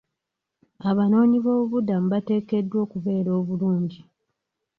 Abanoonyi 0.89 1.37
b'obubuddamu 1.43 2.07
bateekeddwa 2.13 2.77
okubeera 2.85 3.29
obulungi. 3.39 4.01